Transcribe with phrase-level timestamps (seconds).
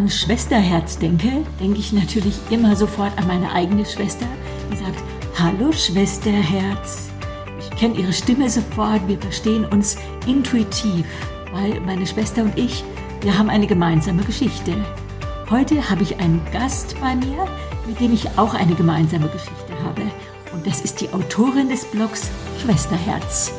[0.00, 4.24] an Schwesterherz denke, denke ich natürlich immer sofort an meine eigene Schwester,
[4.72, 4.98] die sagt,
[5.38, 7.10] Hallo Schwesterherz.
[7.58, 11.04] Ich kenne ihre Stimme sofort, wir verstehen uns intuitiv,
[11.52, 12.82] weil meine Schwester und ich,
[13.20, 14.74] wir haben eine gemeinsame Geschichte.
[15.50, 17.46] Heute habe ich einen Gast bei mir,
[17.86, 20.02] mit dem ich auch eine gemeinsame Geschichte habe.
[20.54, 22.30] Und das ist die Autorin des Blogs
[22.62, 23.52] Schwesterherz.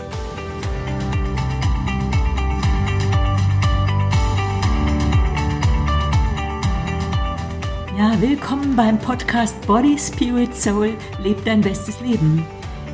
[8.21, 10.93] Willkommen beim Podcast Body, Spirit, Soul,
[11.23, 12.45] Leb dein bestes Leben.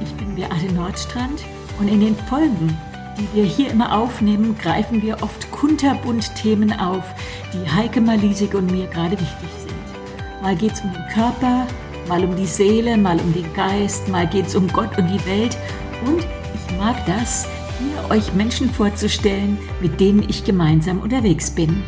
[0.02, 1.44] Ich bin Beate Nordstrand
[1.81, 2.77] und in den Folgen,
[3.20, 7.04] die wir hier immer aufnehmen, greifen wir oft kunterbunt Themen auf,
[7.52, 10.41] die Heike Malisig und mir gerade wichtig sind.
[10.41, 11.68] Mal geht es um den Körper,
[12.07, 15.26] mal um die Seele, mal um den Geist, mal geht es um Gott und die
[15.26, 15.57] Welt.
[16.05, 17.49] Und ich mag das,
[17.80, 21.84] hier euch Menschen vorzustellen, mit denen ich gemeinsam unterwegs bin.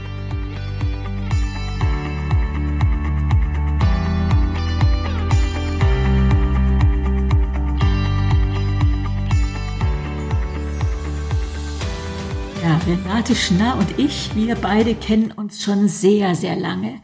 [12.89, 16.95] Renate Schnarr und ich, wir beide kennen uns schon sehr, sehr lange.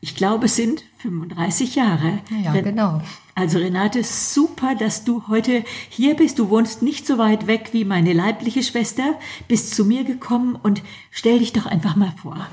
[0.00, 2.18] Ich glaube, es sind 35 Jahre.
[2.42, 3.00] Ja, Ren genau.
[3.36, 6.40] Also Renate, super, dass du heute hier bist.
[6.40, 9.14] Du wohnst nicht so weit weg wie meine leibliche Schwester,
[9.46, 12.48] bist zu mir gekommen und stell dich doch einfach mal vor.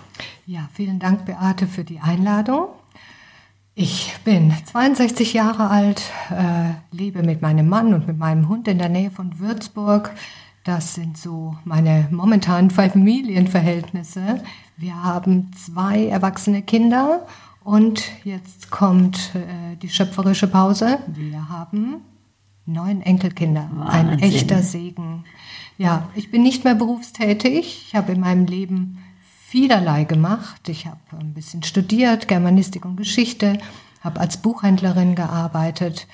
[0.45, 2.67] Ja, vielen Dank, Beate, für die Einladung.
[3.73, 8.78] Ich bin 62 Jahre alt, äh, lebe mit meinem Mann und mit meinem Hund in
[8.78, 10.11] der Nähe von Würzburg.
[10.66, 14.44] Das sind so meine momentanen Familienverhältnisse.
[14.77, 17.27] Wir haben zwei erwachsene Kinder
[17.63, 20.97] und jetzt kommt äh, die schöpferische Pause.
[21.05, 22.02] Wir haben
[22.66, 23.69] neun Enkelkinder.
[23.75, 24.09] Wahnsinn.
[24.09, 25.23] Ein echter Segen.
[25.78, 27.85] Ja, ich bin nicht mehr berufstätig.
[27.88, 30.68] Ich habe in meinem Leben vielerlei gemacht.
[30.68, 33.59] Ich habe ein bisschen studiert, Germanistik und Geschichte,
[34.01, 36.07] habe als Buchhändlerin gearbeitet,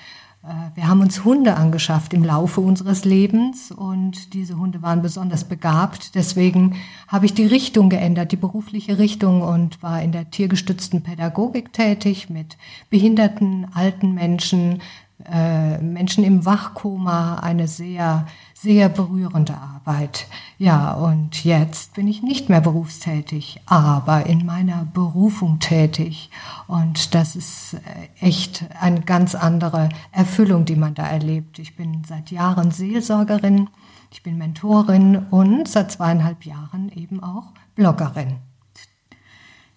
[0.73, 6.15] wir haben uns Hunde angeschafft im Laufe unseres Lebens und diese Hunde waren besonders begabt.
[6.15, 11.73] Deswegen habe ich die Richtung geändert, die berufliche Richtung und war in der tiergestützten Pädagogik
[11.73, 12.57] tätig mit
[12.89, 14.81] behinderten alten Menschen,
[15.25, 20.27] äh, Menschen im Wachkoma, eine sehr, sehr berührende Arbeit.
[20.57, 26.29] Ja, und jetzt bin ich nicht mehr berufstätig, aber in meiner Berufung tätig.
[26.67, 31.59] Und das ist äh, echt eine ganz andere Erfüllung, die man da erlebt.
[31.59, 33.69] Ich bin seit Jahren Seelsorgerin,
[34.11, 38.37] ich bin Mentorin und seit zweieinhalb Jahren eben auch Bloggerin.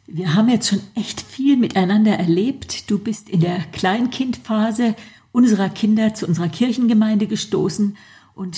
[0.07, 2.91] Wir haben jetzt schon echt viel miteinander erlebt.
[2.91, 4.95] Du bist in der Kleinkindphase
[5.35, 7.97] unserer Kinder zu unserer Kirchengemeinde gestoßen
[8.35, 8.57] und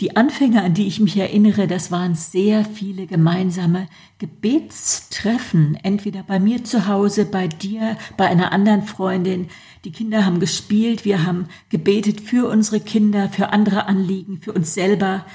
[0.00, 3.88] die Anfänge, an die ich mich erinnere, das waren sehr viele gemeinsame
[4.18, 9.48] Gebetstreffen, entweder bei mir zu Hause, bei dir, bei einer anderen Freundin.
[9.84, 14.72] Die Kinder haben gespielt, wir haben gebetet für unsere Kinder, für andere Anliegen, für uns
[14.72, 15.26] selber.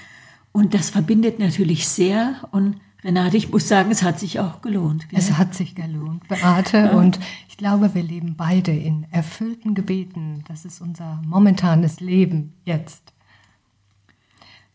[0.53, 2.47] Und das verbindet natürlich sehr.
[2.51, 5.09] Und Renate, ich muss sagen, es hat sich auch gelohnt.
[5.09, 5.19] Gell?
[5.19, 6.77] Es hat sich gelohnt, Beate.
[6.77, 6.91] Ja.
[6.91, 7.19] Und
[7.49, 10.43] ich glaube, wir leben beide in erfüllten Gebeten.
[10.47, 13.13] Das ist unser momentanes Leben jetzt.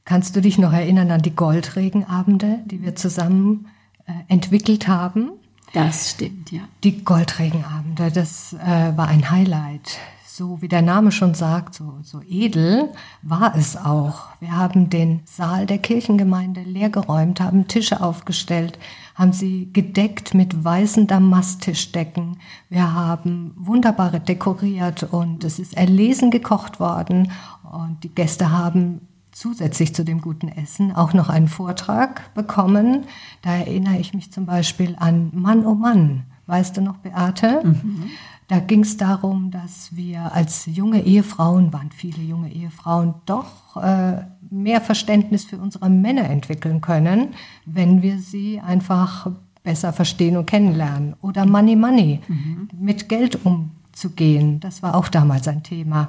[0.05, 3.69] Kannst du dich noch erinnern an die Goldregenabende, die wir zusammen
[4.07, 5.31] äh, entwickelt haben?
[5.75, 6.63] Das stimmt, ja.
[6.83, 9.99] Die Goldregenabende, das äh, war ein Highlight
[10.39, 12.91] so wie der Name schon sagt, so, so edel
[13.23, 14.29] war es auch.
[14.39, 18.79] Wir haben den Saal der Kirchengemeinde leergeräumt, haben Tische aufgestellt,
[19.17, 22.37] haben sie gedeckt mit weißen Damasttischdecken.
[22.71, 27.33] Wir haben wunderbare dekoriert und es ist erlesen gekocht worden
[27.73, 29.01] und die Gäste haben
[29.33, 33.07] zusätzlich zu dem guten Essen auch noch einen Vortrag bekommen.
[33.43, 36.23] Da erinnere ich mich zum Beispiel an Mann oh Mann.
[36.47, 37.61] Weißt du noch, Beate?
[37.63, 38.05] Mhm.
[38.49, 44.23] Da ging es darum, dass wir als junge Ehefrauen, waren viele junge Ehefrauen, doch äh,
[44.51, 47.35] mehr Verständnis für unsere Männer entwickeln können,
[47.67, 49.31] wenn wir sie einfach
[49.63, 51.15] besser verstehen und kennenlernen.
[51.21, 52.71] Oder Money Money, mhm.
[52.81, 54.61] mit Geld umzugehen.
[54.61, 56.09] Das war auch damals ein Thema.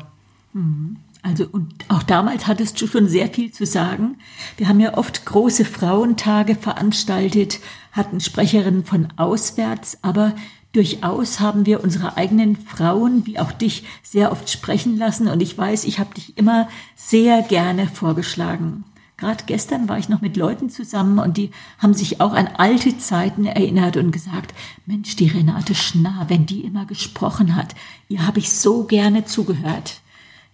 [0.53, 0.95] Mhm.
[1.21, 4.15] Also und auch damals hattest du schon sehr viel zu sagen.
[4.55, 7.59] Wir haben ja oft große Frauentage veranstaltet,
[7.91, 10.33] hatten Sprecherinnen von auswärts, aber
[10.71, 15.57] Durchaus haben wir unsere eigenen Frauen, wie auch dich, sehr oft sprechen lassen und ich
[15.57, 18.83] weiß, ich habe dich immer sehr gerne vorgeschlagen.
[19.17, 22.97] Gerade gestern war ich noch mit Leuten zusammen und die haben sich auch an alte
[22.97, 24.53] Zeiten erinnert und gesagt,
[24.85, 27.75] Mensch, die Renate Schnarr, wenn die immer gesprochen hat,
[28.07, 30.01] ihr habe ich so gerne zugehört.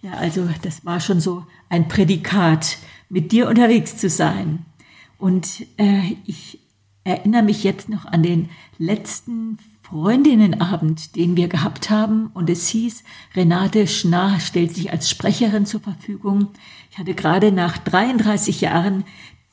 [0.02, 2.78] Ja, also das war schon so ein Prädikat,
[3.08, 4.64] mit dir unterwegs zu sein.
[5.18, 6.58] Und äh, ich
[7.04, 8.48] erinnere mich jetzt noch an den
[8.78, 12.30] letzten Freundinnenabend, den wir gehabt haben.
[12.34, 13.04] Und es hieß,
[13.36, 16.48] Renate Schnarr stellt sich als Sprecherin zur Verfügung.
[16.90, 19.04] Ich hatte gerade nach 33 Jahren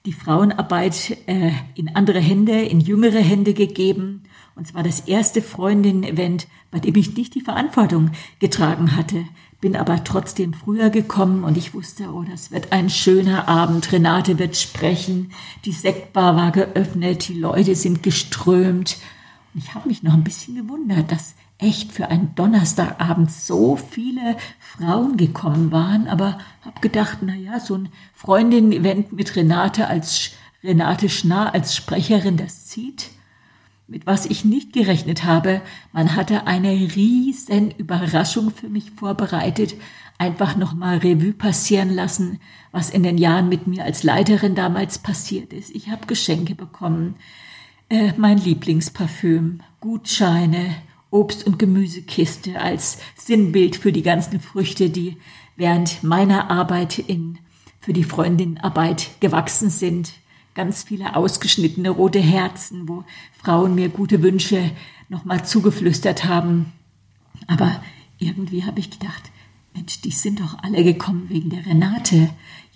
[0.07, 4.24] die Frauenarbeit äh, in andere Hände, in jüngere Hände gegeben.
[4.56, 9.25] Und zwar das erste Freundinnen-Event, bei dem ich nicht die Verantwortung getragen hatte,
[9.62, 13.91] bin aber trotzdem früher gekommen und ich wusste, oh, das wird ein schöner Abend.
[13.91, 15.31] Renate wird sprechen,
[15.63, 18.97] die Sektbar war geöffnet, die Leute sind geströmt.
[19.55, 25.17] Ich habe mich noch ein bisschen gewundert, dass echt für einen Donnerstagabend so viele Frauen
[25.17, 30.31] gekommen waren, aber habe gedacht, na ja, so ein Freundin-Event mit Renate als
[30.63, 33.11] Renate Schnarr als Sprecherin, das zieht
[33.88, 35.61] mit was ich nicht gerechnet habe.
[35.91, 39.75] Man hatte eine riesen Überraschung für mich vorbereitet,
[40.17, 42.39] einfach nochmal Revue passieren lassen,
[42.71, 45.69] was in den Jahren mit mir als Leiterin damals passiert ist.
[45.75, 47.15] Ich habe Geschenke bekommen,
[47.89, 50.75] äh, mein Lieblingsparfüm, Gutscheine,
[51.12, 55.18] Obst- und Gemüsekiste als Sinnbild für die ganzen Früchte, die
[55.56, 57.38] während meiner Arbeit in,
[57.80, 60.13] für die Freundinnenarbeit gewachsen sind
[60.56, 64.71] ganz viele ausgeschnittene rote Herzen, wo Frauen mir gute Wünsche
[65.09, 66.71] nochmal zugeflüstert haben.
[67.47, 67.81] Aber
[68.19, 69.31] irgendwie habe ich gedacht,
[69.74, 72.29] Mensch, die sind doch alle gekommen wegen der Renate.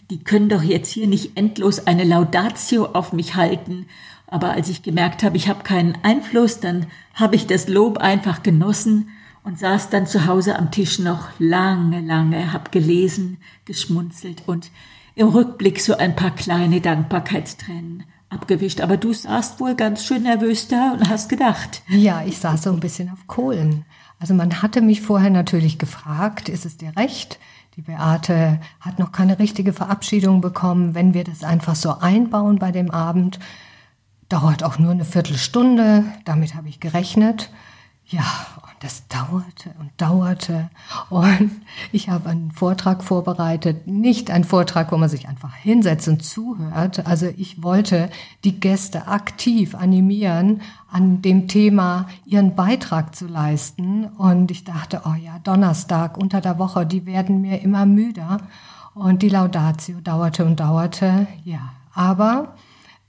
[0.10, 3.86] Die können doch jetzt hier nicht endlos eine Laudatio auf mich halten.
[4.28, 8.44] Aber als ich gemerkt habe, ich habe keinen Einfluss, dann habe ich das Lob einfach
[8.44, 9.10] genossen
[9.44, 14.70] und saß dann zu Hause am Tisch noch lange, lange, habe gelesen, geschmunzelt und
[15.16, 18.82] im Rückblick so ein paar kleine Dankbarkeitstränen abgewischt.
[18.82, 21.82] Aber du saßt wohl ganz schön nervös da und hast gedacht.
[21.88, 23.86] Ja, ich saß so ein bisschen auf Kohlen.
[24.20, 27.40] Also man hatte mich vorher natürlich gefragt, ist es dir recht?
[27.76, 30.96] Die Beate hat noch keine richtige Verabschiedung bekommen.
[30.96, 33.40] Wenn wir das einfach so einbauen bei dem Abend,
[34.30, 36.04] dauert auch nur eine Viertelstunde.
[36.26, 37.50] Damit habe ich gerechnet.
[38.10, 38.24] Ja,
[38.80, 40.70] das dauerte und dauerte.
[41.10, 41.52] Und
[41.92, 47.06] ich habe einen Vortrag vorbereitet, nicht einen Vortrag, wo man sich einfach hinsetzt und zuhört.
[47.06, 48.10] Also ich wollte
[48.46, 54.06] die Gäste aktiv animieren, an dem Thema ihren Beitrag zu leisten.
[54.06, 58.38] Und ich dachte, oh ja, Donnerstag unter der Woche, die werden mir immer müder.
[58.94, 61.74] Und die Laudatio dauerte und dauerte, ja.
[61.94, 62.56] Aber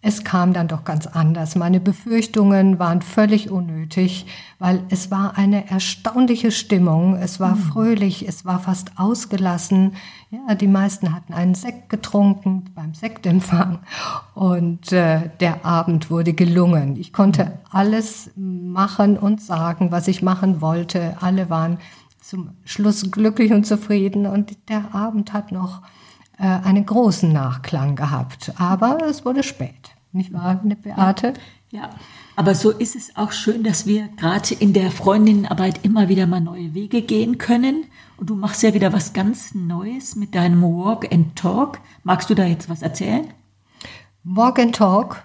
[0.00, 1.56] es kam dann doch ganz anders.
[1.56, 4.26] Meine Befürchtungen waren völlig unnötig,
[4.60, 7.16] weil es war eine erstaunliche Stimmung.
[7.16, 7.60] Es war mhm.
[7.60, 9.96] fröhlich, es war fast ausgelassen.
[10.30, 13.80] Ja, die meisten hatten einen Sekt getrunken beim Sektempfang
[14.34, 16.96] und äh, der Abend wurde gelungen.
[16.96, 21.16] Ich konnte alles machen und sagen, was ich machen wollte.
[21.20, 21.78] Alle waren
[22.20, 25.82] zum Schluss glücklich und zufrieden und der Abend hat noch
[26.38, 28.52] äh, einen großen Nachklang gehabt.
[28.56, 31.34] Aber es wurde spät, nicht wahr, eine Beate?
[31.70, 31.90] Ja,
[32.36, 36.40] aber so ist es auch schön, dass wir gerade in der Freundinnenarbeit immer wieder mal
[36.40, 37.84] neue Wege gehen können.
[38.16, 41.80] Und du machst ja wieder was ganz Neues mit deinem Walk and Talk.
[42.04, 43.26] Magst du da jetzt was erzählen?
[44.24, 45.24] Walk and Talk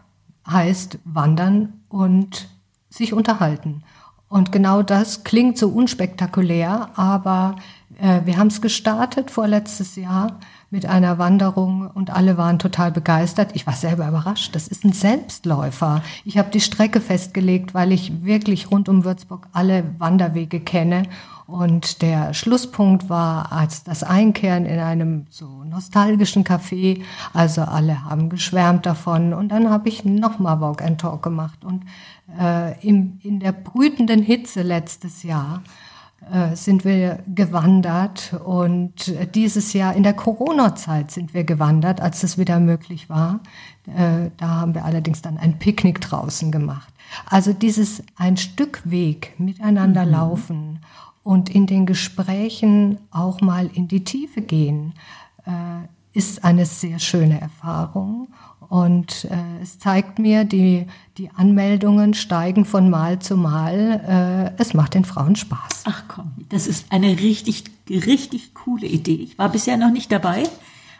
[0.49, 2.49] heißt wandern und
[2.89, 3.83] sich unterhalten.
[4.27, 7.57] Und genau das klingt so unspektakulär, aber
[7.99, 10.39] äh, wir haben es gestartet vorletztes Jahr
[10.73, 13.51] mit einer Wanderung und alle waren total begeistert.
[13.53, 14.55] Ich war selber überrascht.
[14.55, 16.01] Das ist ein Selbstläufer.
[16.25, 21.03] Ich habe die Strecke festgelegt, weil ich wirklich rund um Würzburg alle Wanderwege kenne.
[21.45, 27.03] Und der Schlusspunkt war als das Einkehren in einem so nostalgischen Café.
[27.33, 29.35] Also alle haben geschwärmt davon.
[29.35, 31.63] Und dann habe ich nochmal Walk and Talk gemacht.
[31.63, 31.83] Und
[32.39, 35.61] äh, im, in der brütenden Hitze letztes Jahr
[36.53, 42.59] sind wir gewandert und dieses Jahr in der Corona-Zeit sind wir gewandert, als es wieder
[42.59, 43.39] möglich war.
[43.87, 46.93] Äh, da haben wir allerdings dann ein Picknick draußen gemacht.
[47.25, 50.11] Also dieses ein Stück Weg miteinander mhm.
[50.11, 50.79] laufen
[51.23, 54.93] und in den Gesprächen auch mal in die Tiefe gehen,
[55.45, 55.87] äh,
[56.17, 58.27] ist eine sehr schöne Erfahrung
[58.69, 64.53] und äh, es zeigt mir, die, die Anmeldungen steigen von Mal zu Mal.
[64.57, 65.83] Äh, es macht den Frauen Spaß.
[65.85, 69.15] Ach komm, das ist eine richtig, richtig coole Idee.
[69.15, 70.43] Ich war bisher noch nicht dabei,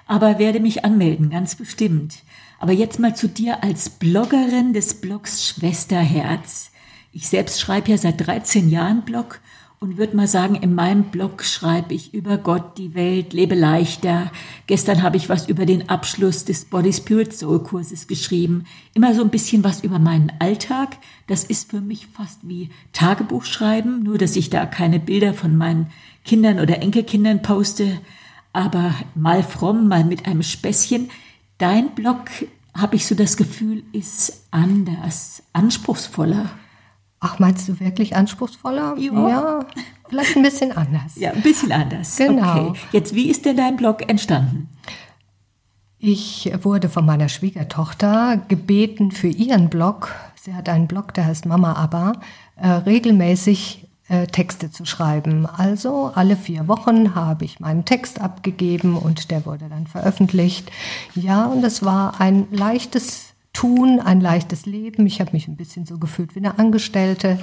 [0.07, 2.19] aber werde mich anmelden, ganz bestimmt.
[2.59, 6.71] Aber jetzt mal zu dir als Bloggerin des Blogs Schwesterherz.
[7.11, 9.39] Ich selbst schreibe ja seit 13 Jahren Blog
[9.83, 14.31] und würde mal sagen, in meinem Blog schreibe ich über Gott, die Welt, lebe leichter.
[14.65, 18.63] Gestern habe ich was über den Abschluss des Body Spirit Soul Kurses geschrieben.
[18.93, 20.95] Immer so ein bisschen was über meinen Alltag.
[21.27, 25.57] Das ist für mich fast wie Tagebuch schreiben, nur dass ich da keine Bilder von
[25.57, 25.87] meinen
[26.23, 27.99] Kindern oder Enkelkindern poste,
[28.53, 31.09] aber mal fromm, mal mit einem Späßchen.
[31.57, 32.29] Dein Blog
[32.73, 36.51] habe ich so das Gefühl, ist anders, anspruchsvoller.
[37.25, 38.95] Ach, meinst du wirklich anspruchsvoller?
[38.99, 39.29] Ja.
[39.29, 39.59] ja
[40.09, 41.15] vielleicht ein bisschen anders.
[41.15, 42.17] Ja, ein bisschen anders.
[42.17, 42.67] Genau.
[42.67, 42.79] Okay.
[42.91, 44.69] Jetzt, wie ist denn dein Blog entstanden?
[45.99, 51.45] Ich wurde von meiner Schwiegertochter gebeten für ihren Blog, sie hat einen Blog, der heißt
[51.45, 52.19] Mama Aber,
[52.57, 55.45] äh, regelmäßig äh, Texte zu schreiben.
[55.45, 60.69] Also alle vier Wochen habe ich meinen Text abgegeben und der wurde dann veröffentlicht.
[61.15, 65.05] Ja, und es war ein leichtes Tun, ein leichtes Leben.
[65.05, 67.39] Ich habe mich ein bisschen so gefühlt wie eine Angestellte.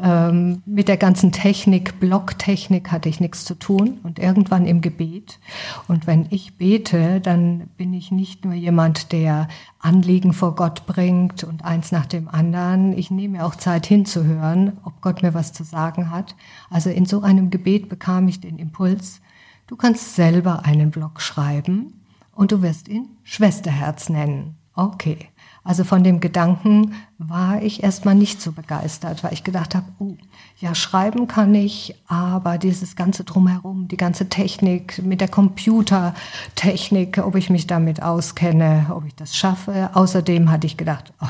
[0.00, 5.40] Ähm, mit der ganzen Technik, Blocktechnik hatte ich nichts zu tun und irgendwann im Gebet.
[5.88, 9.48] Und wenn ich bete, dann bin ich nicht nur jemand, der
[9.80, 12.96] Anliegen vor Gott bringt und eins nach dem anderen.
[12.96, 16.36] Ich nehme mir auch Zeit hinzuhören, ob Gott mir was zu sagen hat.
[16.70, 19.20] Also in so einem Gebet bekam ich den Impuls,
[19.66, 21.94] du kannst selber einen Blog schreiben
[22.32, 24.54] und du wirst ihn Schwesterherz nennen.
[24.74, 25.28] Okay.
[25.68, 30.16] Also von dem Gedanken war ich erstmal nicht so begeistert, weil ich gedacht habe, oh,
[30.60, 37.36] ja, schreiben kann ich, aber dieses ganze drumherum, die ganze Technik mit der Computertechnik, ob
[37.36, 39.90] ich mich damit auskenne, ob ich das schaffe.
[39.92, 41.26] Außerdem hatte ich gedacht, oh,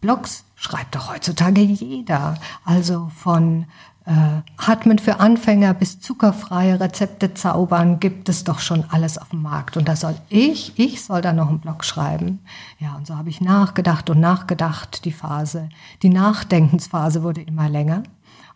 [0.00, 2.36] Blogs schreibt doch heutzutage jeder.
[2.64, 3.66] Also von
[4.06, 9.40] hat man für Anfänger bis zuckerfreie Rezepte zaubern, gibt es doch schon alles auf dem
[9.40, 9.78] Markt.
[9.78, 12.40] Und da soll ich, ich soll da noch einen Blog schreiben.
[12.78, 15.70] Ja, und so habe ich nachgedacht und nachgedacht, die Phase.
[16.02, 18.02] Die Nachdenkensphase wurde immer länger.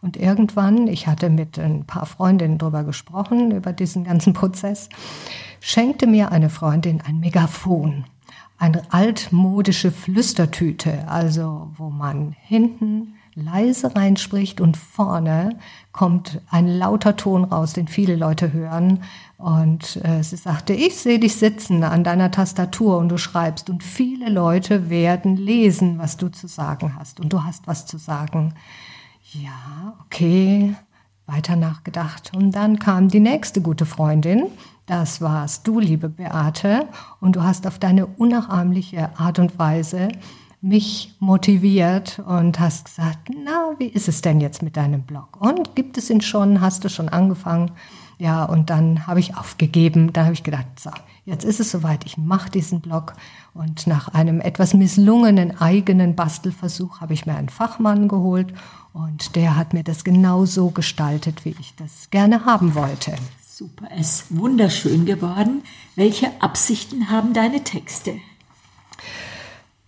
[0.03, 4.91] Und irgendwann, ich hatte mit ein paar Freundinnen drüber gesprochen, über diesen ganzen Prozess,
[5.61, 8.05] schenkte mir eine Freundin ein Megafon.
[8.59, 15.59] Eine altmodische Flüstertüte, also wo man hinten leise reinspricht und vorne
[15.93, 19.03] kommt ein lauter Ton raus, den viele Leute hören.
[19.37, 23.83] Und äh, sie sagte, ich sehe dich sitzen an deiner Tastatur und du schreibst und
[23.83, 28.55] viele Leute werden lesen, was du zu sagen hast und du hast was zu sagen.
[29.33, 30.75] Ja, okay,
[31.27, 32.33] weiter nachgedacht.
[32.35, 34.47] Und dann kam die nächste gute Freundin.
[34.87, 36.87] Das warst du, liebe Beate.
[37.21, 40.09] Und du hast auf deine unnachahmliche Art und Weise
[40.61, 45.41] mich motiviert und hast gesagt, na, wie ist es denn jetzt mit deinem Blog?
[45.41, 46.61] Und gibt es ihn schon?
[46.61, 47.71] Hast du schon angefangen?
[48.19, 50.13] Ja, und dann habe ich aufgegeben.
[50.13, 50.91] Dann habe ich gedacht, so,
[51.25, 52.05] jetzt ist es soweit.
[52.05, 53.15] Ich mache diesen Blog.
[53.55, 58.53] Und nach einem etwas misslungenen eigenen Bastelversuch habe ich mir einen Fachmann geholt.
[58.93, 63.15] Und der hat mir das genau so gestaltet, wie ich das gerne haben wollte.
[63.47, 65.63] Super, es ist wunderschön geworden.
[65.95, 68.17] Welche Absichten haben deine Texte?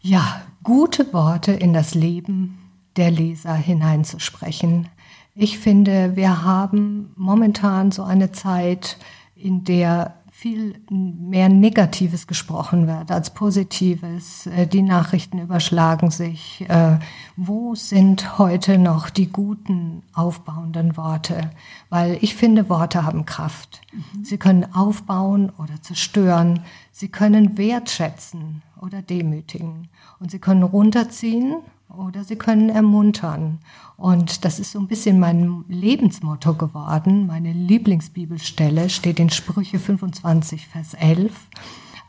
[0.00, 2.58] Ja, gute Worte in das Leben
[2.96, 4.88] der Leser hineinzusprechen.
[5.34, 8.98] Ich finde, wir haben momentan so eine Zeit,
[9.34, 14.46] in der viel mehr Negatives gesprochen wird als Positives.
[14.46, 16.64] Äh, die Nachrichten überschlagen sich.
[16.66, 16.98] Äh,
[17.36, 21.50] wo sind heute noch die guten, aufbauenden Worte?
[21.90, 23.82] Weil ich finde, Worte haben Kraft.
[23.92, 24.24] Mhm.
[24.24, 26.60] Sie können aufbauen oder zerstören.
[26.90, 29.88] Sie können wertschätzen oder demütigen.
[30.18, 31.56] Und sie können runterziehen
[31.88, 33.58] oder sie können ermuntern.
[33.96, 37.26] Und das ist so ein bisschen mein Lebensmotto geworden.
[37.26, 41.32] Meine Lieblingsbibelstelle steht in Sprüche 25, Vers 11.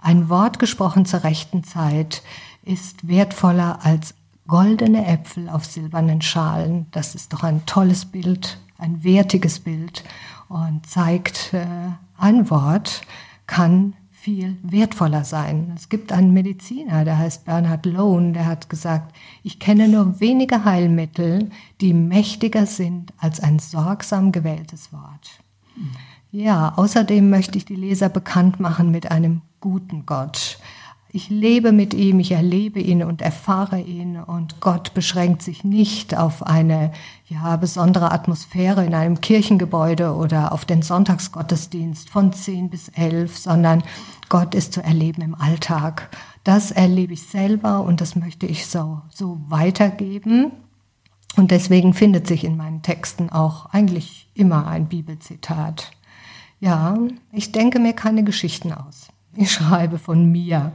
[0.01, 2.24] Ein Wort gesprochen zur rechten Zeit
[2.63, 4.16] ist wertvoller als
[4.48, 6.88] goldene Äpfel auf silbernen Schalen.
[6.92, 10.04] Das ist doch ein tolles Bild, ein wertiges Bild
[10.50, 11.66] und zeigt, äh,
[12.18, 13.01] ein Wort
[13.48, 15.74] kann viel wertvoller sein.
[15.75, 20.63] Es gibt einen Mediziner, der heißt Bernhard Lohn, der hat gesagt, ich kenne nur wenige
[20.63, 21.50] Heilmittel,
[21.82, 25.42] die mächtiger sind als ein sorgsam gewähltes Wort.
[26.32, 30.60] Ja, außerdem möchte ich die Leser bekannt machen mit einem guten Gott,
[31.13, 36.18] ich lebe mit ihm, ich erlebe ihn und erfahre ihn und Gott beschränkt sich nicht
[36.18, 36.94] auf eine
[37.27, 43.84] ja, besondere Atmosphäre in einem Kirchengebäude oder auf den Sonntagsgottesdienst von 10 bis 11, sondern
[44.30, 46.10] Gott ist zu erleben im Alltag.
[46.46, 50.53] Das erlebe ich selber und das möchte ich so, so weitergeben.
[51.36, 55.91] Und deswegen findet sich in meinen Texten auch eigentlich immer ein Bibelzitat.
[56.62, 56.98] Ja,
[57.34, 59.08] ich denke mir keine Geschichten aus.
[59.36, 60.74] Ich schreibe von mir.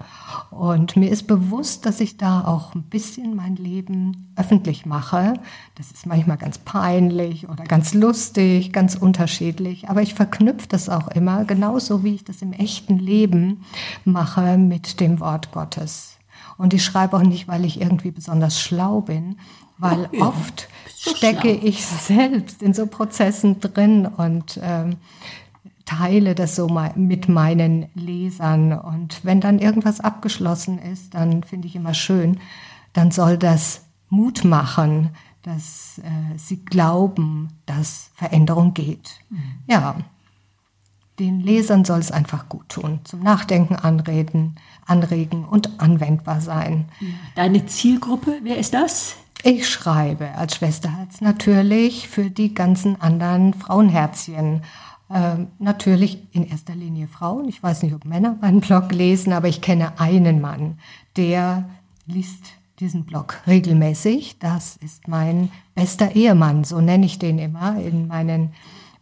[0.51, 5.35] Und mir ist bewusst, dass ich da auch ein bisschen mein Leben öffentlich mache.
[5.75, 9.91] Das ist manchmal ganz peinlich oder ganz lustig, ganz unterschiedlich.
[9.91, 13.65] Aber ich verknüpfe das auch immer, genauso wie ich das im echten Leben
[14.05, 16.17] mache, mit dem Wort Gottes.
[16.57, 19.37] Und ich schreibe auch nicht, weil ich irgendwie besonders schlau bin,
[19.77, 21.61] weil ja, oft stecke schlau.
[21.63, 24.97] ich selbst in so Prozessen drin und ähm,
[25.87, 28.73] teile das so mal mit meinen Lesern.
[28.73, 32.38] Und wenn dann irgendwas abgeschlossen ist, dann finde ich immer schön,
[32.93, 35.11] dann soll das Mut machen,
[35.43, 39.21] dass äh, sie glauben, dass Veränderung geht.
[39.31, 39.38] Mhm.
[39.69, 39.97] Ja,
[41.19, 46.87] den Lesern soll es einfach gut tun, zum Nachdenken anreden, anregen und anwendbar sein.
[47.37, 49.16] Deine Zielgruppe, wer ist das?
[49.43, 54.62] Ich schreibe als Schwesterherz natürlich für die ganzen anderen Frauenherzchen.
[55.09, 57.49] Ähm, natürlich in erster Linie Frauen.
[57.49, 60.79] Ich weiß nicht, ob Männer meinen Blog lesen, aber ich kenne einen Mann,
[61.17, 61.69] der
[62.07, 62.45] liest
[62.81, 64.39] diesen Blog regelmäßig.
[64.39, 68.51] Das ist mein bester Ehemann, so nenne ich den immer in meinen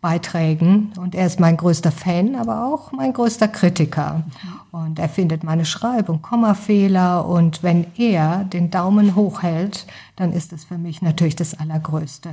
[0.05, 0.93] Beiträgen.
[0.99, 4.23] Und er ist mein größter Fan, aber auch mein größter Kritiker.
[4.71, 7.27] Und er findet meine Schreib- und Kommafehler.
[7.27, 12.29] Und wenn er den Daumen hoch hält, dann ist es für mich natürlich das Allergrößte.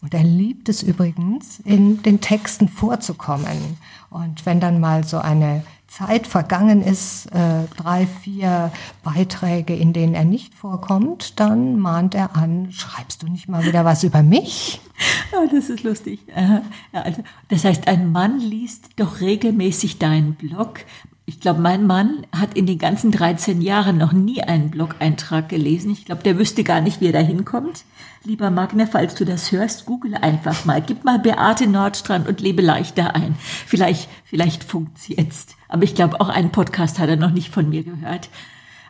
[0.00, 3.78] Und er liebt es übrigens, in den Texten vorzukommen.
[4.10, 8.72] Und wenn dann mal so eine Zeit vergangen ist, äh, drei, vier
[9.02, 13.84] Beiträge, in denen er nicht vorkommt, dann mahnt er an, schreibst du nicht mal wieder
[13.84, 14.80] was über mich?
[15.34, 16.20] Oh, das ist lustig.
[16.36, 20.80] Ja, also, das heißt, ein Mann liest doch regelmäßig deinen Blog.
[21.24, 25.92] Ich glaube, mein Mann hat in den ganzen 13 Jahren noch nie einen Blog-Eintrag gelesen.
[25.92, 27.84] Ich glaube, der wüsste gar nicht, wie er da hinkommt.
[28.24, 30.82] Lieber Magner, falls du das hörst, google einfach mal.
[30.82, 33.36] Gib mal Beate Nordstrand und lebe leichter ein.
[33.66, 35.56] Vielleicht, vielleicht funkt's jetzt.
[35.68, 38.28] Aber ich glaube, auch einen Podcast hat er noch nicht von mir gehört.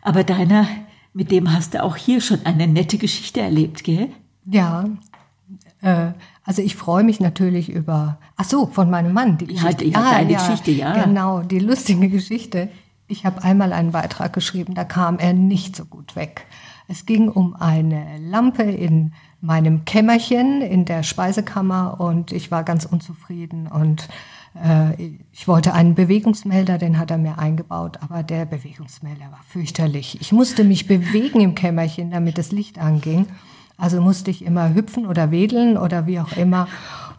[0.00, 0.66] Aber deiner,
[1.12, 4.08] mit dem hast du auch hier schon eine nette Geschichte erlebt, gell?
[4.46, 4.86] Ja.
[5.82, 6.12] Äh,
[6.44, 9.84] also ich freue mich natürlich über, ach so, von meinem Mann, die Geschichte.
[9.84, 11.04] Ja, ja, ah, deine ja, Geschichte, ja.
[11.04, 12.68] Genau, die lustige Geschichte.
[13.06, 16.46] Ich habe einmal einen Beitrag geschrieben, da kam er nicht so gut weg.
[16.88, 22.84] Es ging um eine Lampe in meinem Kämmerchen in der Speisekammer und ich war ganz
[22.84, 24.08] unzufrieden und
[24.54, 30.20] äh, ich wollte einen Bewegungsmelder, den hat er mir eingebaut, aber der Bewegungsmelder war fürchterlich.
[30.20, 33.26] Ich musste mich bewegen im Kämmerchen, damit das Licht anging.
[33.82, 36.68] Also musste ich immer hüpfen oder wedeln oder wie auch immer.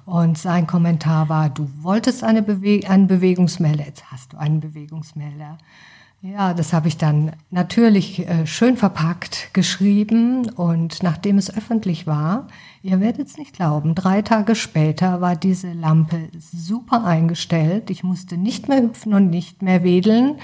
[0.05, 5.57] Und sein Kommentar war, du wolltest eine Bewe einen Bewegungsmelder, jetzt hast du einen Bewegungsmelder.
[6.25, 12.47] Ja, das habe ich dann natürlich äh, schön verpackt geschrieben und nachdem es öffentlich war,
[12.81, 17.89] ihr werdet es nicht glauben, drei Tage später war diese Lampe super eingestellt.
[17.89, 20.37] Ich musste nicht mehr hüpfen und nicht mehr wedeln.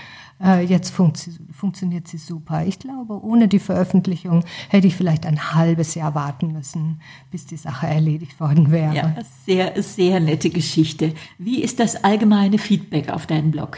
[0.43, 2.65] Äh, jetzt funktio funktioniert sie super.
[2.65, 6.99] Ich glaube, ohne die Veröffentlichung hätte ich vielleicht ein halbes Jahr warten müssen,
[7.31, 8.93] bis die Sache erledigt worden wäre.
[8.93, 9.15] Ja,
[9.45, 11.13] sehr, sehr nette Geschichte.
[11.37, 13.77] Wie ist das allgemeine Feedback auf deinen Blog?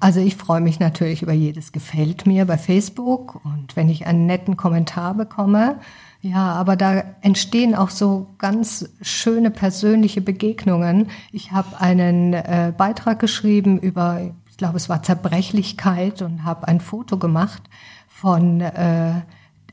[0.00, 4.26] Also ich freue mich natürlich über jedes Gefällt mir bei Facebook und wenn ich einen
[4.26, 5.76] netten Kommentar bekomme.
[6.20, 11.08] Ja, aber da entstehen auch so ganz schöne persönliche Begegnungen.
[11.32, 16.80] Ich habe einen äh, Beitrag geschrieben über, ich glaube, es war Zerbrechlichkeit und habe ein
[16.80, 17.62] Foto gemacht
[18.08, 19.22] von äh,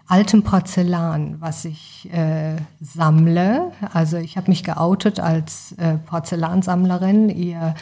[0.07, 3.71] altem Porzellan, was ich äh, sammle.
[3.93, 7.29] Also ich habe mich geoutet als äh, Porzellansammlerin.
[7.29, 7.75] Ihr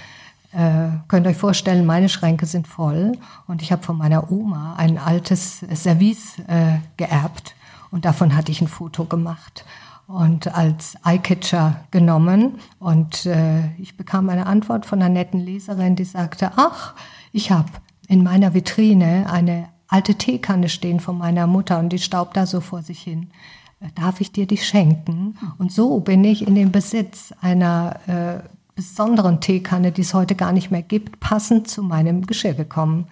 [0.51, 3.13] äh, könnt euch vorstellen, meine Schränke sind voll
[3.47, 7.55] und ich habe von meiner Oma ein altes Service äh, geerbt
[7.91, 9.65] und davon hatte ich ein Foto gemacht
[10.07, 16.05] und als Eyecatcher genommen und äh, ich bekam eine Antwort von einer netten Leserin, die
[16.05, 16.95] sagte, ach,
[17.31, 17.69] ich habe
[18.07, 22.61] in meiner Vitrine eine alte Teekanne stehen von meiner Mutter und die staubt da so
[22.61, 23.31] vor sich hin.
[23.79, 25.37] Äh, darf ich dir die schenken?
[25.57, 30.53] Und so bin ich in den Besitz einer äh, besonderen Teekanne, die es heute gar
[30.53, 33.07] nicht mehr gibt, passend zu meinem Geschirr gekommen.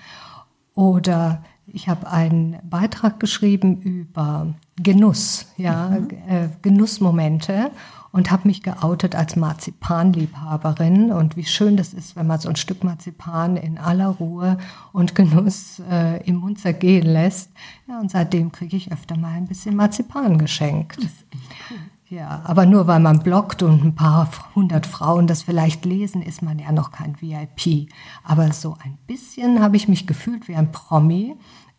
[0.75, 6.09] Oder ich habe einen Beitrag geschrieben über Genuss, ja, mhm.
[6.29, 7.71] äh, Genussmomente
[8.11, 12.55] und habe mich geoutet als Marzipanliebhaberin und wie schön das ist, wenn man so ein
[12.55, 14.59] Stück Marzipan in aller Ruhe
[14.93, 17.49] und Genuss äh, im Mund zergehen lässt.
[17.87, 20.97] Ja, und seitdem kriege ich öfter mal ein bisschen Marzipan geschenkt.
[20.97, 21.77] Das ist echt cool.
[22.15, 26.41] Ja, aber nur weil man bloggt und ein paar hundert Frauen das vielleicht lesen, ist
[26.41, 27.89] man ja noch kein VIP.
[28.23, 31.35] Aber so ein bisschen habe ich mich gefühlt wie ein Promi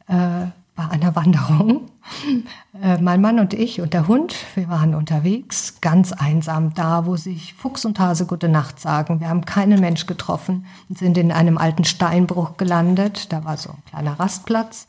[0.09, 1.87] äh, bei einer Wanderung.
[2.83, 7.17] Äh, mein Mann und ich und der Hund, wir waren unterwegs, ganz einsam da, wo
[7.17, 9.19] sich Fuchs und Hase gute Nacht sagen.
[9.19, 13.33] Wir haben keinen Mensch getroffen und sind in einem alten Steinbruch gelandet.
[13.33, 14.87] Da war so ein kleiner Rastplatz.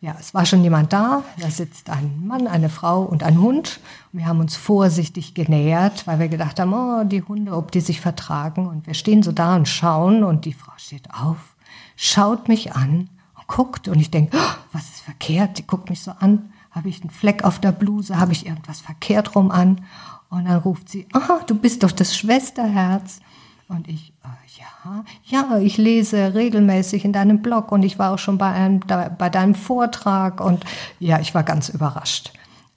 [0.00, 1.22] Ja, es war schon jemand da.
[1.38, 3.80] Da sitzt ein Mann, eine Frau und ein Hund.
[4.12, 7.80] Und wir haben uns vorsichtig genähert, weil wir gedacht haben, oh, die Hunde, ob die
[7.80, 8.66] sich vertragen.
[8.66, 11.56] Und wir stehen so da und schauen und die Frau steht auf,
[11.96, 13.88] schaut mich an und guckt.
[13.88, 15.58] Und ich denke, oh, was ist verkehrt?
[15.58, 16.52] Die guckt mich so an.
[16.70, 18.18] Habe ich einen Fleck auf der Bluse?
[18.18, 19.80] Habe ich irgendwas verkehrt rum an?
[20.28, 23.20] Und dann ruft sie, ah, du bist doch das Schwesterherz.
[23.68, 28.18] Und ich, äh, ja, ja, ich lese regelmäßig in deinem Blog und ich war auch
[28.18, 30.64] schon bei, einem, bei deinem Vortrag und
[30.98, 32.32] ja, ich war ganz überrascht.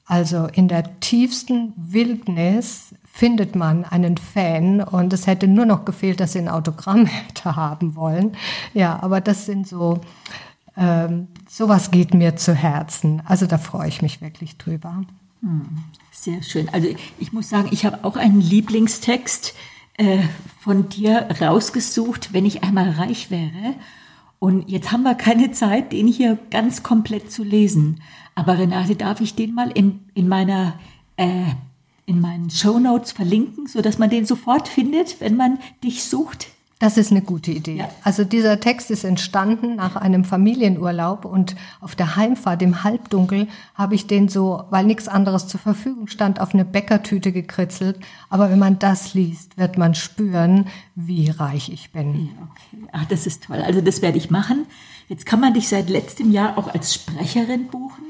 [0.06, 6.20] Also in der tiefsten Wildnis findet man einen Fan und es hätte nur noch gefehlt,
[6.20, 8.36] dass sie ein Autogramm hätte haben wollen.
[8.74, 10.02] Ja, aber das sind so,
[10.78, 13.22] ähm, sowas geht mir zu Herzen.
[13.26, 15.04] Also da freue ich mich wirklich drüber.
[15.42, 16.70] Hm, sehr schön.
[16.70, 16.88] Also
[17.20, 19.54] ich muss sagen, ich habe auch einen Lieblingstext
[20.00, 20.20] äh,
[20.60, 23.76] von dir rausgesucht, wenn ich einmal reich wäre.
[24.40, 28.02] Und jetzt haben wir keine Zeit, den hier ganz komplett zu lesen.
[28.34, 30.80] Aber Renate, darf ich den mal in, in meiner
[31.18, 31.44] äh,
[32.06, 36.48] in meinen Show Notes verlinken, so dass man den sofort findet, wenn man dich sucht?
[36.80, 37.76] Das ist eine gute Idee.
[37.76, 37.90] Ja.
[38.04, 43.96] Also dieser Text ist entstanden nach einem Familienurlaub und auf der Heimfahrt im Halbdunkel habe
[43.96, 48.00] ich den so, weil nichts anderes zur Verfügung stand, auf eine Bäckertüte gekritzelt.
[48.30, 52.16] Aber wenn man das liest, wird man spüren, wie reich ich bin.
[52.16, 52.88] Ja, okay.
[52.94, 53.62] Ach, das ist toll.
[53.62, 54.66] Also das werde ich machen.
[55.10, 58.06] Jetzt kann man dich seit letztem Jahr auch als Sprecherin buchen.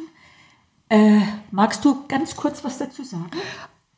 [0.89, 3.31] Äh, magst du ganz kurz was dazu sagen?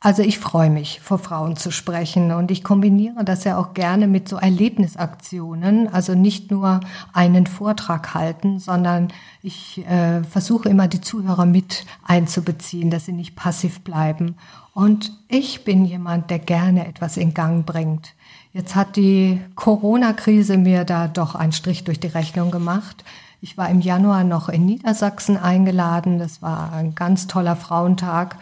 [0.04, 4.08] Also ich freue mich, vor Frauen zu sprechen und ich kombiniere das ja auch gerne
[4.08, 5.86] mit so Erlebnisaktionen.
[5.86, 6.80] Also nicht nur
[7.12, 9.12] einen Vortrag halten, sondern
[9.42, 14.34] ich äh, versuche immer die Zuhörer mit einzubeziehen, dass sie nicht passiv bleiben.
[14.74, 18.14] Und ich bin jemand, der gerne etwas in Gang bringt.
[18.52, 23.04] Jetzt hat die Corona-Krise mir da doch einen Strich durch die Rechnung gemacht.
[23.40, 26.18] Ich war im Januar noch in Niedersachsen eingeladen.
[26.18, 28.36] Das war ein ganz toller Frauentag.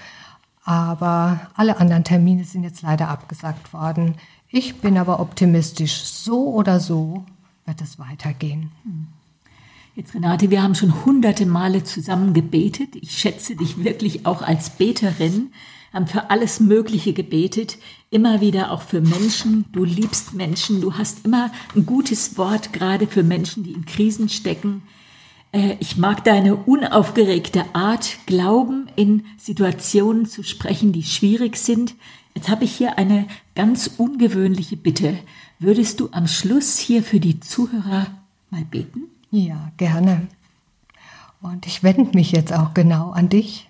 [0.65, 4.17] Aber alle anderen Termine sind jetzt leider abgesagt worden.
[4.49, 6.03] Ich bin aber optimistisch.
[6.03, 7.25] So oder so
[7.67, 8.71] wird es weitergehen.
[8.85, 9.07] Hm.
[9.97, 12.97] Jetzt, Renate, wir haben schon hunderte Male zusammen gebetet.
[12.97, 15.53] Ich schätze dich wirklich auch als Beterin,
[15.93, 17.77] haben für alles Mögliche gebetet,
[18.11, 19.65] immer wieder auch für Menschen.
[19.73, 24.29] Du liebst Menschen, du hast immer ein gutes Wort, gerade für Menschen, die in Krisen
[24.29, 24.83] stecken.
[25.53, 31.95] Äh, ich mag deine unaufgeregte Art, Glauben in Situationen zu sprechen, die schwierig sind.
[32.35, 35.19] Jetzt habe ich hier eine ganz ungewöhnliche Bitte.
[35.59, 38.07] Würdest du am Schluss hier für die Zuhörer
[38.51, 39.03] mal beten?
[39.31, 40.29] Ja, gerne.
[41.43, 43.69] Und ich wende mich jetzt auch genau an dich,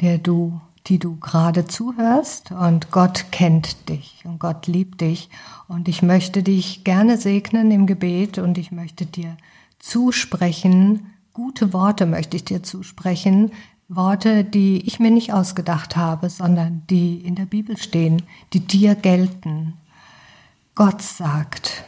[0.00, 2.50] der du, die du gerade zuhörst.
[2.50, 5.30] Und Gott kennt dich und Gott liebt dich.
[5.68, 9.36] Und ich möchte dich gerne segnen im Gebet und ich möchte dir
[9.84, 13.52] zusprechen, gute Worte möchte ich dir zusprechen,
[13.88, 18.22] Worte, die ich mir nicht ausgedacht habe, sondern die in der Bibel stehen,
[18.54, 19.74] die dir gelten.
[20.74, 21.84] Gott sagt,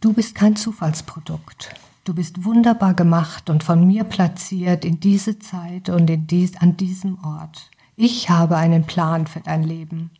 [0.00, 1.74] du bist kein Zufallsprodukt.
[2.04, 6.76] Du bist wunderbar gemacht und von mir platziert in diese Zeit und in dies, an
[6.76, 7.70] diesem Ort.
[7.96, 10.10] Ich habe einen Plan für dein Leben.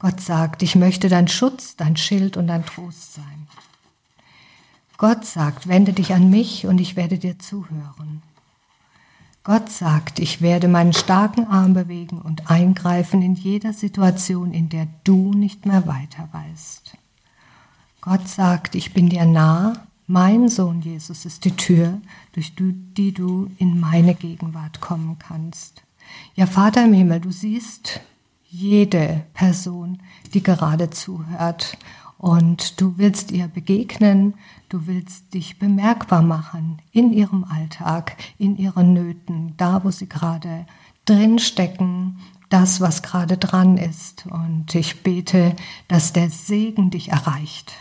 [0.00, 3.46] Gott sagt, ich möchte dein Schutz, dein Schild und dein Trost sein.
[4.98, 8.20] Gott sagt, wende dich an mich und ich werde dir zuhören.
[9.44, 14.88] Gott sagt, ich werde meinen starken Arm bewegen und eingreifen in jeder Situation, in der
[15.04, 16.96] du nicht mehr weiter weißt.
[18.00, 19.74] Gott sagt, ich bin dir nah,
[20.08, 22.00] mein Sohn Jesus ist die Tür,
[22.32, 25.82] durch die du in meine Gegenwart kommen kannst.
[26.34, 28.00] Ja, Vater im Himmel, du siehst
[28.50, 30.00] jede Person,
[30.34, 31.78] die gerade zuhört
[32.18, 34.34] und du willst ihr begegnen,
[34.68, 40.66] du willst dich bemerkbar machen in ihrem Alltag, in ihren Nöten, da wo sie gerade
[41.04, 44.26] drin stecken, das, was gerade dran ist.
[44.26, 45.54] Und ich bete,
[45.86, 47.72] dass der Segen dich erreicht,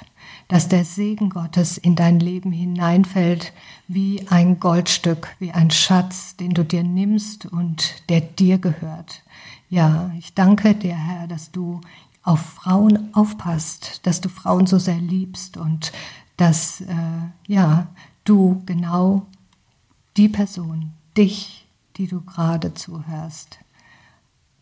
[0.47, 3.53] dass der Segen Gottes in dein Leben hineinfällt
[3.87, 9.23] wie ein Goldstück, wie ein Schatz, den du dir nimmst und der dir gehört.
[9.69, 11.81] Ja, ich danke dir, Herr, dass du
[12.27, 15.93] auf Frauen aufpasst, dass du Frauen so sehr liebst und
[16.35, 16.95] dass äh,
[17.47, 17.87] ja
[18.25, 19.25] du genau
[20.17, 23.59] die Person, dich, die du gerade zuhörst,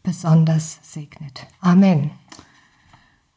[0.04, 1.48] besonders segnet.
[1.60, 2.12] Amen.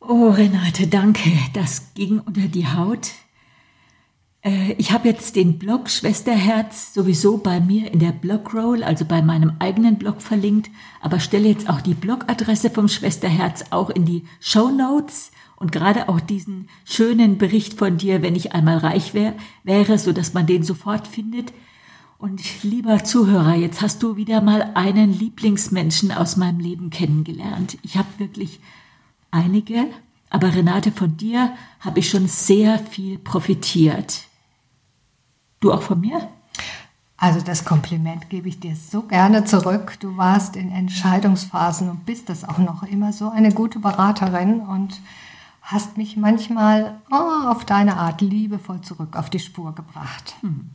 [0.01, 1.31] Oh Renate, danke.
[1.55, 3.13] Das ging unter die Haut.
[4.43, 9.23] Äh, ich habe jetzt den Blog Schwesterherz sowieso bei mir in der Blogroll, also bei
[9.23, 10.71] meinem eigenen Blog verlinkt,
[11.01, 16.09] aber stelle jetzt auch die Blogadresse vom Schwesterherz auch in die Show Notes und gerade
[16.09, 20.47] auch diesen schönen Bericht von dir, wenn ich einmal reich wär, wäre, so dass man
[20.47, 21.53] den sofort findet.
[22.19, 27.79] Und lieber Zuhörer, jetzt hast du wieder mal einen Lieblingsmenschen aus meinem Leben kennengelernt.
[27.83, 28.61] Ich habe wirklich
[29.31, 29.87] einige,
[30.31, 34.28] aber Renate, von dir habe ich schon sehr viel profitiert.
[35.61, 36.29] Du auch von mir?
[37.17, 39.97] Also das Kompliment gebe ich dir so gerne zurück.
[39.99, 45.01] Du warst in Entscheidungsphasen und bist das auch noch immer so eine gute Beraterin und
[45.63, 50.37] hast mich manchmal oh, auf deine Art liebevoll zurück auf die Spur gebracht.
[50.43, 50.71] Hm.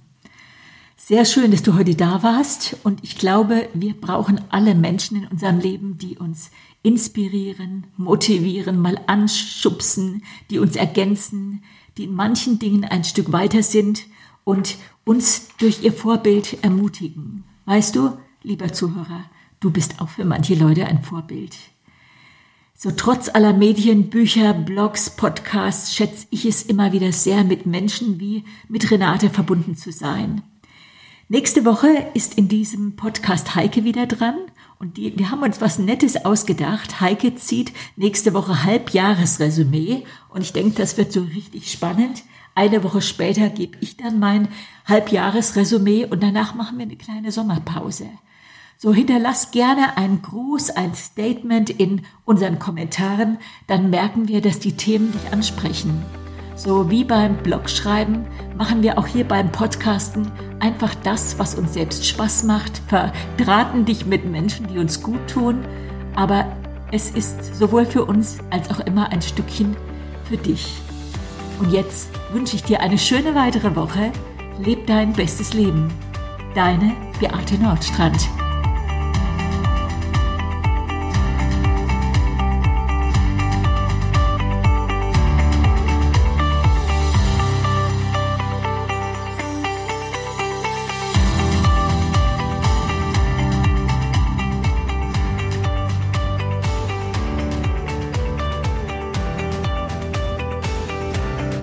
[0.97, 2.75] Sehr schön, dass du heute da warst.
[2.83, 8.99] Und ich glaube, wir brauchen alle Menschen in unserem Leben, die uns inspirieren, motivieren, mal
[9.07, 11.63] anschubsen, die uns ergänzen,
[11.97, 14.07] die in manchen Dingen ein Stück weiter sind
[14.43, 17.43] und uns durch ihr Vorbild ermutigen.
[17.65, 19.25] Weißt du, lieber Zuhörer,
[19.59, 21.55] du bist auch für manche Leute ein Vorbild.
[22.75, 28.19] So trotz aller Medien, Bücher, Blogs, Podcasts schätze ich es immer wieder sehr, mit Menschen
[28.19, 30.41] wie mit Renate verbunden zu sein.
[31.29, 34.35] Nächste Woche ist in diesem Podcast Heike wieder dran
[34.79, 36.99] und die, wir haben uns was Nettes ausgedacht.
[36.99, 42.23] Heike zieht nächste Woche Halbjahresresümee und ich denke, das wird so richtig spannend.
[42.55, 44.47] Eine Woche später gebe ich dann mein
[44.85, 48.07] Halbjahresresümee und danach machen wir eine kleine Sommerpause.
[48.77, 53.37] So hinterlass gerne einen Gruß, ein Statement in unseren Kommentaren,
[53.67, 56.03] dann merken wir, dass die Themen dich ansprechen.
[56.55, 62.05] So wie beim Blogschreiben machen wir auch hier beim Podcasten einfach das, was uns selbst
[62.05, 65.65] Spaß macht, verdrahten dich mit Menschen, die uns gut tun,
[66.13, 66.45] aber
[66.91, 69.75] es ist sowohl für uns als auch immer ein Stückchen
[70.25, 70.82] für dich.
[71.63, 74.11] Und jetzt wünsche ich dir eine schöne weitere Woche.
[74.59, 75.89] Leb dein bestes Leben.
[76.53, 78.27] Deine Beate Nordstrand.